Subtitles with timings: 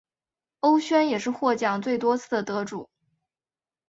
[0.61, 2.89] 欧萱也是获奖最多次的得主。